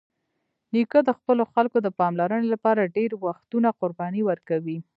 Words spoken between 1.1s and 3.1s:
خپلو خلکو د پاملرنې لپاره